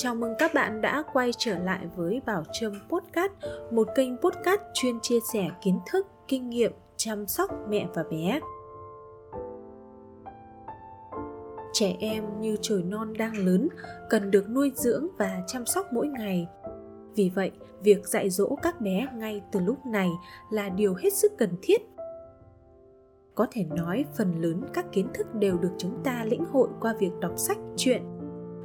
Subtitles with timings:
[0.00, 3.32] Chào mừng các bạn đã quay trở lại với Bảo Trâm Podcast,
[3.70, 8.40] một kênh podcast chuyên chia sẻ kiến thức, kinh nghiệm chăm sóc mẹ và bé.
[11.72, 13.68] Trẻ em như trời non đang lớn,
[14.10, 16.46] cần được nuôi dưỡng và chăm sóc mỗi ngày.
[17.14, 20.08] Vì vậy, việc dạy dỗ các bé ngay từ lúc này
[20.50, 21.82] là điều hết sức cần thiết
[23.34, 26.94] có thể nói phần lớn các kiến thức đều được chúng ta lĩnh hội qua
[26.98, 28.02] việc đọc sách truyện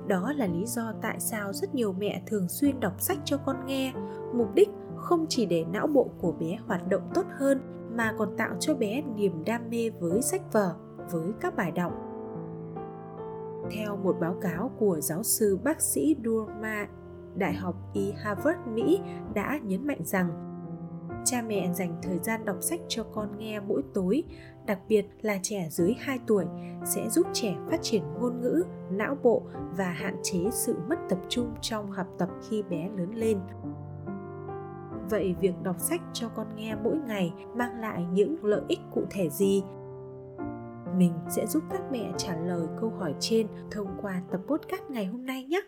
[0.08, 3.66] đó là lý do tại sao rất nhiều mẹ thường xuyên đọc sách cho con
[3.66, 3.94] nghe.
[4.34, 7.62] Mục đích không chỉ để não bộ của bé hoạt động tốt hơn
[7.96, 10.76] mà còn tạo cho bé niềm đam mê với sách vở
[11.12, 11.92] với các bài đọc.
[13.72, 16.88] Theo một báo cáo của giáo sư bác sĩ Durma
[17.36, 19.00] Đại học Y Harvard Mỹ
[19.34, 20.54] đã nhấn mạnh rằng
[21.26, 24.24] cha mẹ dành thời gian đọc sách cho con nghe mỗi tối,
[24.66, 26.46] đặc biệt là trẻ dưới 2 tuổi,
[26.86, 29.42] sẽ giúp trẻ phát triển ngôn ngữ, não bộ
[29.78, 33.40] và hạn chế sự mất tập trung trong học tập khi bé lớn lên.
[35.10, 39.04] Vậy việc đọc sách cho con nghe mỗi ngày mang lại những lợi ích cụ
[39.10, 39.64] thể gì?
[40.98, 45.06] Mình sẽ giúp các mẹ trả lời câu hỏi trên thông qua tập podcast ngày
[45.06, 45.62] hôm nay nhé.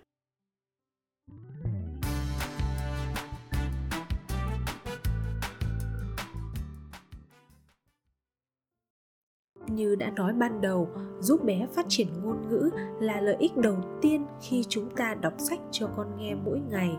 [9.68, 13.76] Như đã nói ban đầu, giúp bé phát triển ngôn ngữ là lợi ích đầu
[14.02, 16.98] tiên khi chúng ta đọc sách cho con nghe mỗi ngày.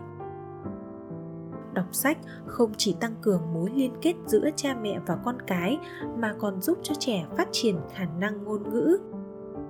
[1.73, 5.77] Đọc sách không chỉ tăng cường mối liên kết giữa cha mẹ và con cái,
[6.17, 8.97] mà còn giúp cho trẻ phát triển khả năng ngôn ngữ.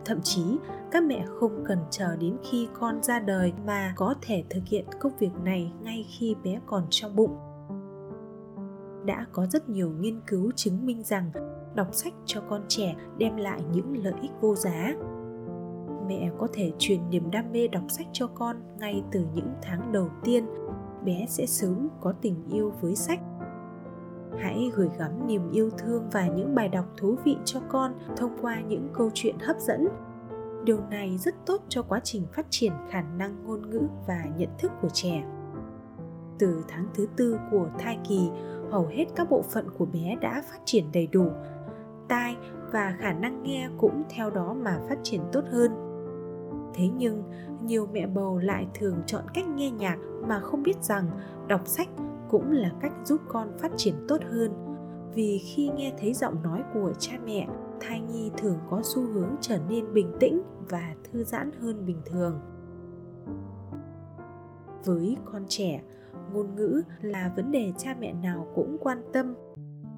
[0.06, 0.58] Thậm chí,
[0.92, 4.86] các mẹ không cần chờ đến khi con ra đời mà có thể thực hiện
[5.00, 7.38] công việc này ngay khi bé còn trong bụng.
[9.06, 11.32] Đã có rất nhiều nghiên cứu chứng minh rằng
[11.78, 14.94] đọc sách cho con trẻ đem lại những lợi ích vô giá.
[16.08, 19.92] Mẹ có thể truyền niềm đam mê đọc sách cho con ngay từ những tháng
[19.92, 20.46] đầu tiên.
[21.06, 23.20] Bé sẽ sớm có tình yêu với sách.
[24.38, 28.38] Hãy gửi gắm niềm yêu thương và những bài đọc thú vị cho con thông
[28.42, 29.88] qua những câu chuyện hấp dẫn.
[30.64, 34.50] Điều này rất tốt cho quá trình phát triển khả năng ngôn ngữ và nhận
[34.58, 35.24] thức của trẻ.
[36.40, 38.30] Từ tháng thứ tư của thai kỳ,
[38.72, 41.26] hầu hết các bộ phận của bé đã phát triển đầy đủ
[42.08, 42.38] tai
[42.72, 45.72] và khả năng nghe cũng theo đó mà phát triển tốt hơn.
[46.74, 47.24] Thế nhưng,
[47.64, 49.98] nhiều mẹ bầu lại thường chọn cách nghe nhạc
[50.28, 51.10] mà không biết rằng
[51.48, 51.90] đọc sách
[52.30, 54.52] cũng là cách giúp con phát triển tốt hơn.
[55.14, 57.48] Vì khi nghe thấy giọng nói của cha mẹ,
[57.80, 62.02] thai nhi thường có xu hướng trở nên bình tĩnh và thư giãn hơn bình
[62.06, 62.40] thường.
[64.86, 65.82] Với con trẻ,
[66.34, 69.34] ngôn ngữ là vấn đề cha mẹ nào cũng quan tâm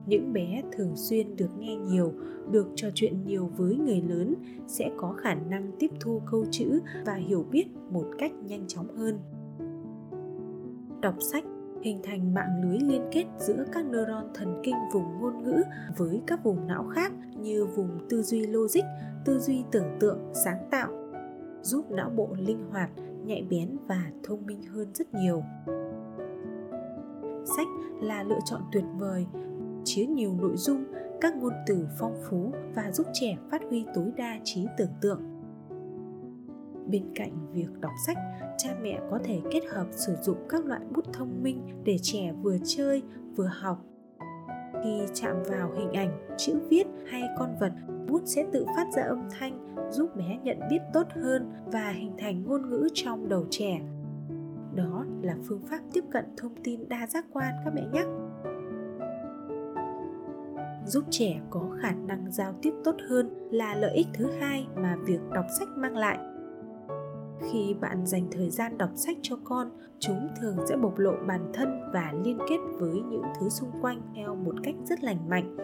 [0.09, 2.13] những bé thường xuyên được nghe nhiều
[2.51, 4.35] được trò chuyện nhiều với người lớn
[4.67, 8.95] sẽ có khả năng tiếp thu câu chữ và hiểu biết một cách nhanh chóng
[8.95, 9.19] hơn
[11.01, 11.43] đọc sách
[11.81, 15.63] hình thành mạng lưới liên kết giữa các neuron thần kinh vùng ngôn ngữ
[15.97, 18.83] với các vùng não khác như vùng tư duy logic,
[19.25, 20.91] tư duy tưởng tượng, sáng tạo,
[21.61, 22.89] giúp não bộ linh hoạt,
[23.25, 25.43] nhạy bén và thông minh hơn rất nhiều.
[27.57, 27.67] Sách
[28.01, 29.25] là lựa chọn tuyệt vời
[29.89, 30.83] chứa nhiều nội dung,
[31.21, 35.21] các ngôn từ phong phú và giúp trẻ phát huy tối đa trí tưởng tượng.
[36.87, 38.17] Bên cạnh việc đọc sách,
[38.57, 42.33] cha mẹ có thể kết hợp sử dụng các loại bút thông minh để trẻ
[42.41, 43.03] vừa chơi
[43.35, 43.85] vừa học.
[44.83, 47.71] Khi chạm vào hình ảnh, chữ viết hay con vật,
[48.07, 52.13] bút sẽ tự phát ra âm thanh giúp bé nhận biết tốt hơn và hình
[52.17, 53.81] thành ngôn ngữ trong đầu trẻ.
[54.75, 58.05] Đó là phương pháp tiếp cận thông tin đa giác quan các mẹ nhắc
[60.89, 64.95] giúp trẻ có khả năng giao tiếp tốt hơn là lợi ích thứ hai mà
[65.05, 66.17] việc đọc sách mang lại.
[67.41, 71.51] Khi bạn dành thời gian đọc sách cho con, chúng thường sẽ bộc lộ bản
[71.53, 75.57] thân và liên kết với những thứ xung quanh theo một cách rất lành mạnh.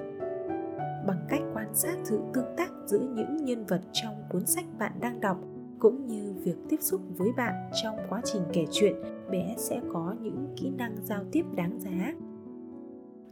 [1.07, 4.91] Bằng cách quan sát sự tương tác giữa những nhân vật trong cuốn sách bạn
[4.99, 5.37] đang đọc,
[5.79, 7.53] cũng như việc tiếp xúc với bạn
[7.83, 8.95] trong quá trình kể chuyện,
[9.31, 12.13] bé sẽ có những kỹ năng giao tiếp đáng giá.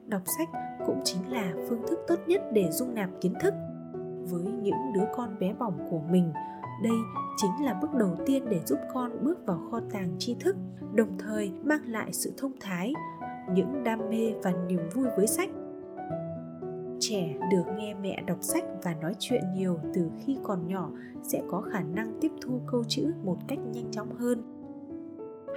[0.08, 0.50] Đọc sách
[0.88, 3.54] cũng chính là phương thức tốt nhất để dung nạp kiến thức.
[4.32, 6.34] Với những đứa con bé bỏng của mình,
[6.84, 6.98] đây
[7.38, 10.56] chính là bước đầu tiên để giúp con bước vào kho tàng tri thức,
[10.94, 12.94] đồng thời mang lại sự thông thái,
[13.54, 15.50] những đam mê và niềm vui với sách.
[17.00, 20.90] Trẻ được nghe mẹ đọc sách và nói chuyện nhiều từ khi còn nhỏ
[21.24, 24.42] sẽ có khả năng tiếp thu câu chữ một cách nhanh chóng hơn.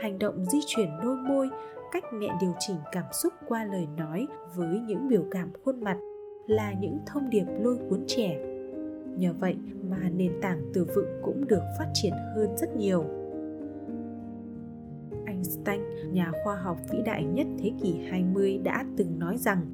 [0.02, 1.50] Hành động di chuyển đôi môi
[1.92, 5.98] cách mẹ điều chỉnh cảm xúc qua lời nói với những biểu cảm khuôn mặt
[6.46, 8.38] là những thông điệp lôi cuốn trẻ
[9.18, 9.56] nhờ vậy
[9.90, 13.04] mà nền tảng từ vựng cũng được phát triển hơn rất nhiều
[15.26, 15.80] Einstein,
[16.12, 19.66] nhà khoa học vĩ đại nhất thế kỷ 20 đã từng nói rằng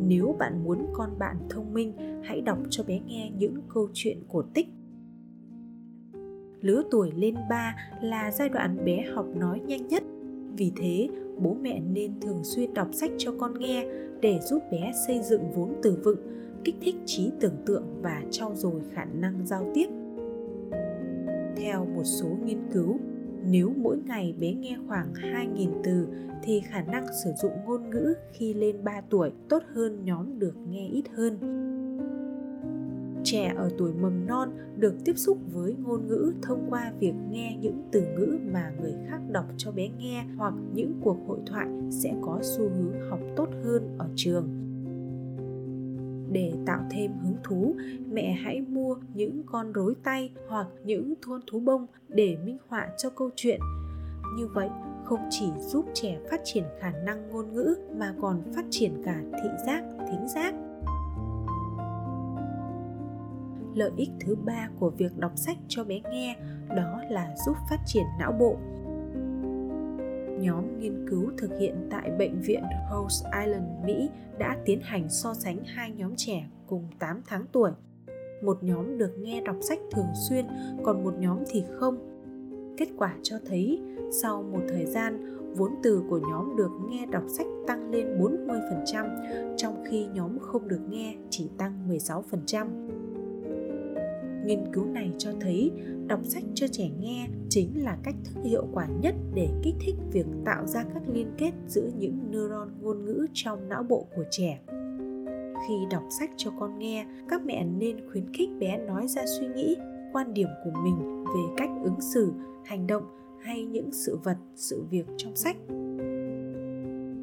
[0.00, 1.92] nếu bạn muốn con bạn thông minh,
[2.24, 4.66] hãy đọc cho bé nghe những câu chuyện cổ tích.
[6.60, 10.02] Lứa tuổi lên 3 là giai đoạn bé học nói nhanh nhất.
[10.56, 11.08] Vì thế,
[11.40, 13.86] bố mẹ nên thường xuyên đọc sách cho con nghe
[14.20, 16.18] để giúp bé xây dựng vốn từ vựng,
[16.64, 19.86] kích thích trí tưởng tượng và trau dồi khả năng giao tiếp.
[21.56, 22.98] Theo một số nghiên cứu,
[23.44, 26.06] nếu mỗi ngày bé nghe khoảng 2.000 từ
[26.42, 30.54] thì khả năng sử dụng ngôn ngữ khi lên 3 tuổi tốt hơn nhóm được
[30.68, 31.38] nghe ít hơn.
[33.24, 37.56] Trẻ ở tuổi mầm non được tiếp xúc với ngôn ngữ thông qua việc nghe
[37.60, 41.68] những từ ngữ mà người khác đọc cho bé nghe hoặc những cuộc hội thoại
[41.90, 44.48] sẽ có xu hướng học tốt hơn ở trường.
[46.32, 47.74] Để tạo thêm hứng thú,
[48.10, 52.88] mẹ hãy mua những con rối tay hoặc những thôn thú bông để minh họa
[52.98, 53.60] cho câu chuyện.
[54.36, 54.68] Như vậy,
[55.04, 59.22] không chỉ giúp trẻ phát triển khả năng ngôn ngữ mà còn phát triển cả
[59.32, 60.54] thị giác, thính giác
[63.74, 66.36] lợi ích thứ ba của việc đọc sách cho bé nghe
[66.76, 68.56] đó là giúp phát triển não bộ
[70.40, 75.34] nhóm nghiên cứu thực hiện tại Bệnh viện Rhode Island, Mỹ đã tiến hành so
[75.34, 77.70] sánh hai nhóm trẻ cùng 8 tháng tuổi.
[78.42, 80.46] Một nhóm được nghe đọc sách thường xuyên,
[80.84, 82.06] còn một nhóm thì không.
[82.76, 83.80] Kết quả cho thấy,
[84.22, 89.56] sau một thời gian, vốn từ của nhóm được nghe đọc sách tăng lên 40%,
[89.56, 92.99] trong khi nhóm không được nghe chỉ tăng 16%.
[94.44, 95.70] Nghiên cứu này cho thấy
[96.06, 99.94] đọc sách cho trẻ nghe chính là cách thức hiệu quả nhất để kích thích
[100.12, 104.24] việc tạo ra các liên kết giữa những neuron ngôn ngữ trong não bộ của
[104.30, 104.60] trẻ.
[105.68, 109.46] Khi đọc sách cho con nghe, các mẹ nên khuyến khích bé nói ra suy
[109.48, 109.76] nghĩ,
[110.12, 112.32] quan điểm của mình về cách ứng xử,
[112.64, 113.02] hành động
[113.40, 115.56] hay những sự vật, sự việc trong sách.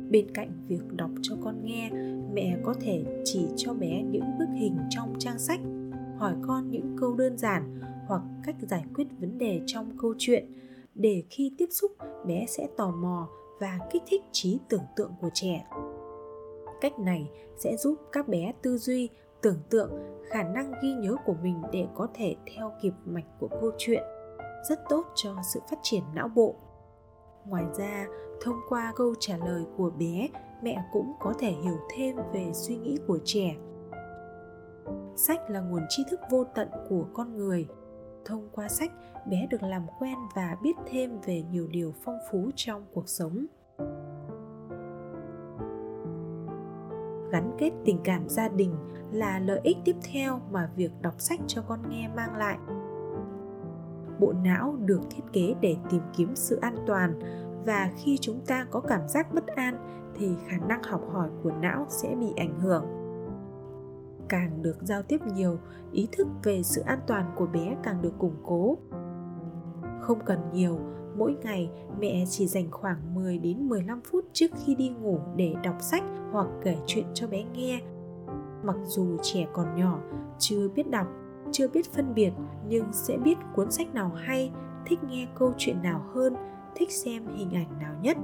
[0.09, 1.89] Bên cạnh việc đọc cho con nghe,
[2.33, 5.59] mẹ có thể chỉ cho bé những bức hình trong trang sách
[6.17, 10.53] hỏi con những câu đơn giản hoặc cách giải quyết vấn đề trong câu chuyện,
[10.95, 11.91] để khi tiếp xúc,
[12.25, 13.29] bé sẽ tò mò
[13.59, 15.65] và kích thích trí tưởng tượng của trẻ.
[16.81, 19.09] Cách này sẽ giúp các bé tư duy,
[19.41, 19.91] tưởng tượng
[20.29, 24.03] khả năng ghi nhớ của mình để có thể theo kịp mạch của câu chuyện,
[24.69, 26.55] rất tốt cho sự phát triển não bộ.
[27.45, 28.07] Ngoài ra,
[28.41, 30.29] thông qua câu trả lời của bé,
[30.63, 33.55] mẹ cũng có thể hiểu thêm về suy nghĩ của trẻ
[35.15, 37.67] sách là nguồn tri thức vô tận của con người.
[38.25, 38.91] Thông qua sách,
[39.25, 43.45] bé được làm quen và biết thêm về nhiều điều phong phú trong cuộc sống.
[47.31, 48.75] Gắn kết tình cảm gia đình
[49.11, 52.57] là lợi ích tiếp theo mà việc đọc sách cho con nghe mang lại.
[54.19, 57.19] Bộ não được thiết kế để tìm kiếm sự an toàn
[57.65, 61.51] và khi chúng ta có cảm giác bất an thì khả năng học hỏi của
[61.51, 62.96] não sẽ bị ảnh hưởng
[64.29, 65.57] càng được giao tiếp nhiều,
[65.91, 68.77] ý thức về sự an toàn của bé càng được củng cố.
[70.01, 70.79] Không cần nhiều,
[71.17, 71.69] mỗi ngày
[71.99, 76.03] mẹ chỉ dành khoảng 10 đến 15 phút trước khi đi ngủ để đọc sách
[76.31, 77.81] hoặc kể chuyện cho bé nghe.
[78.63, 79.99] Mặc dù trẻ còn nhỏ,
[80.39, 81.07] chưa biết đọc,
[81.51, 82.31] chưa biết phân biệt
[82.67, 84.51] nhưng sẽ biết cuốn sách nào hay,
[84.85, 86.35] thích nghe câu chuyện nào hơn,
[86.75, 88.17] thích xem hình ảnh nào nhất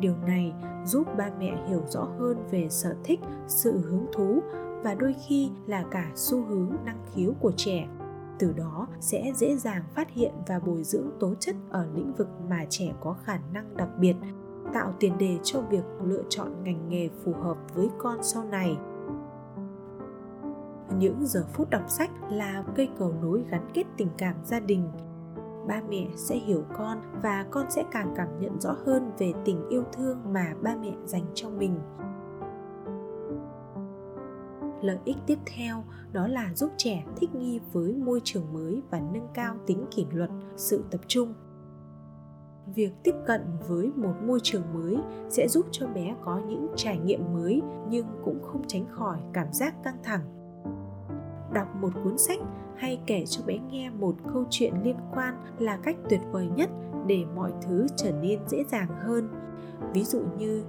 [0.00, 0.52] điều này
[0.84, 4.40] giúp ba mẹ hiểu rõ hơn về sở thích sự hứng thú
[4.82, 7.88] và đôi khi là cả xu hướng năng khiếu của trẻ.
[8.38, 12.28] Từ đó sẽ dễ dàng phát hiện và bồi dưỡng tố chất ở lĩnh vực
[12.48, 14.16] mà trẻ có khả năng đặc biệt,
[14.74, 18.76] tạo tiền đề cho việc lựa chọn ngành nghề phù hợp với con sau này.
[20.98, 24.88] Những giờ phút đọc sách là cây cầu nối gắn kết tình cảm gia đình.
[25.68, 29.68] Ba mẹ sẽ hiểu con và con sẽ càng cảm nhận rõ hơn về tình
[29.68, 31.80] yêu thương mà ba mẹ dành cho mình
[34.82, 39.00] lợi ích tiếp theo đó là giúp trẻ thích nghi với môi trường mới và
[39.00, 41.34] nâng cao tính kỷ luật, sự tập trung.
[42.74, 44.96] Việc tiếp cận với một môi trường mới
[45.28, 49.52] sẽ giúp cho bé có những trải nghiệm mới nhưng cũng không tránh khỏi cảm
[49.52, 50.20] giác căng thẳng.
[51.52, 52.38] Đọc một cuốn sách
[52.76, 56.70] hay kể cho bé nghe một câu chuyện liên quan là cách tuyệt vời nhất
[57.06, 59.28] để mọi thứ trở nên dễ dàng hơn.
[59.92, 60.64] Ví dụ như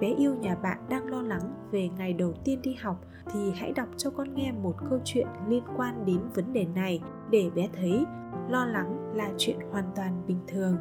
[0.00, 2.96] bé yêu nhà bạn đang lo lắng về ngày đầu tiên đi học
[3.32, 7.00] thì hãy đọc cho con nghe một câu chuyện liên quan đến vấn đề này
[7.30, 8.04] để bé thấy
[8.48, 10.76] lo lắng là chuyện hoàn toàn bình thường.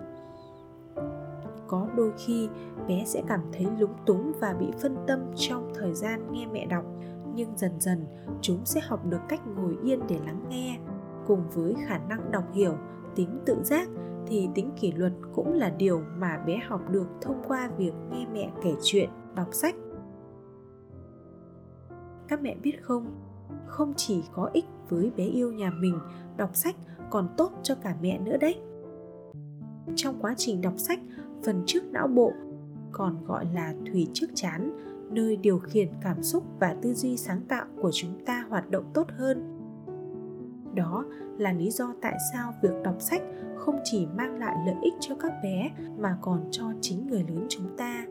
[1.68, 2.50] Có đôi khi,
[2.88, 6.66] bé sẽ cảm thấy lúng túng và bị phân tâm trong thời gian nghe mẹ
[6.66, 6.86] đọc,
[7.36, 8.06] nhưng dần dần,
[8.42, 10.80] chúng sẽ học được cách ngồi yên để lắng nghe,
[11.28, 12.74] cùng với khả năng đọc hiểu,
[13.16, 13.90] tính tự giác
[14.28, 18.28] thì tính kỷ luật cũng là điều mà bé học được thông qua việc nghe
[18.34, 19.76] mẹ kể chuyện, đọc sách.
[22.28, 23.06] Các mẹ biết không
[23.66, 26.00] không chỉ có ích với bé yêu nhà mình,
[26.38, 26.76] đọc sách
[27.10, 28.56] còn tốt cho cả mẹ nữa đấy.
[29.96, 31.00] Trong quá trình đọc sách,
[31.46, 32.34] phần trước não bộ,
[32.92, 34.72] còn gọi là thùy trước chán,
[35.12, 38.86] nơi điều khiển cảm xúc và tư duy sáng tạo của chúng ta hoạt động
[38.94, 39.55] tốt hơn
[40.76, 41.06] đó
[41.38, 43.22] là lý do tại sao việc đọc sách
[43.56, 47.46] không chỉ mang lại lợi ích cho các bé mà còn cho chính người lớn
[47.50, 48.06] chúng ta.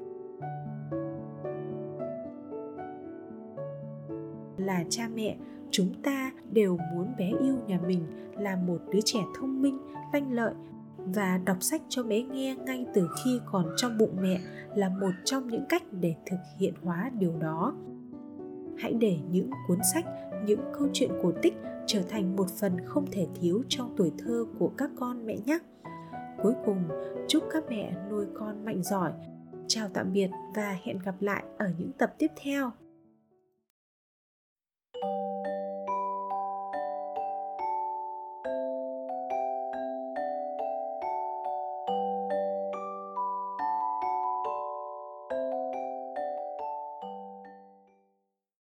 [4.56, 5.36] Là cha mẹ,
[5.70, 8.06] chúng ta đều muốn bé yêu nhà mình
[8.38, 9.78] là một đứa trẻ thông minh,
[10.12, 10.54] lanh lợi
[10.98, 14.40] và đọc sách cho bé nghe ngay từ khi còn trong bụng mẹ
[14.74, 17.74] là một trong những cách để thực hiện hóa điều đó.
[18.78, 20.04] Hãy để những cuốn sách,
[20.46, 21.54] những câu chuyện cổ tích
[21.86, 25.58] trở thành một phần không thể thiếu trong tuổi thơ của các con mẹ nhé.
[26.42, 26.88] Cuối cùng,
[27.28, 29.12] chúc các mẹ nuôi con mạnh giỏi.
[29.68, 32.70] Chào tạm biệt và hẹn gặp lại ở những tập tiếp theo.